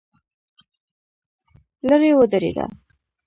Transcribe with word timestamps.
لرې 1.87 2.11
ودرېده. 2.19 2.65